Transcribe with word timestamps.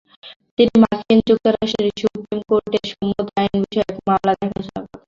তিনি 0.57 0.73
মার্কিন 0.83 1.19
যুক্তরাষ্ট্রের 1.29 1.93
সুপ্রিম 2.01 2.39
কোর্টের 2.49 2.83
সমুদ্র 2.91 3.25
আইন 3.39 3.53
বিষয়ক 3.63 3.97
মামলা 4.07 4.33
দেখাশুনা 4.39 4.71
করতেন। 4.75 4.97